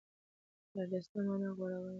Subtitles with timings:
[0.75, 1.89] برجسته مانا غوره والی.